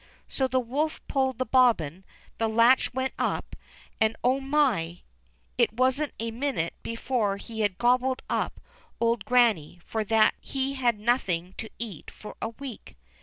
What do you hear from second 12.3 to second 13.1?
a week.